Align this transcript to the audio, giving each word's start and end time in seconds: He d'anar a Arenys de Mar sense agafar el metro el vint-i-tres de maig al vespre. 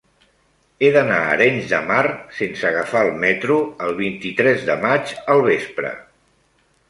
He 0.85 0.87
d'anar 0.93 1.17
a 1.25 1.33
Arenys 1.33 1.67
de 1.73 1.81
Mar 1.89 2.05
sense 2.37 2.65
agafar 2.69 3.03
el 3.09 3.13
metro 3.25 3.57
el 3.87 3.93
vint-i-tres 3.99 4.67
de 4.73 4.79
maig 4.89 5.15
al 5.35 5.45
vespre. 5.51 5.93